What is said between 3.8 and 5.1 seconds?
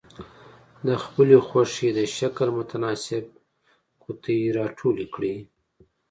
قطي را ټولې